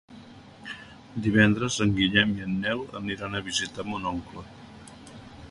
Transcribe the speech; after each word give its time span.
Divendres 1.25 1.77
en 1.85 1.93
Guillem 1.99 2.33
i 2.39 2.47
en 2.47 2.57
Nel 2.65 2.83
aniran 3.01 3.37
a 3.37 3.43
visitar 3.51 3.87
mon 3.93 4.11
oncle. 4.15 4.49